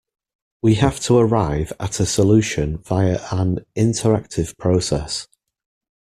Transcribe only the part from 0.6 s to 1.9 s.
We have to arrive